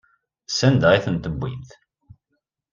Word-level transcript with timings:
Sanda 0.57 0.87
ay 0.91 1.01
tent-tewwimt? 1.05 1.69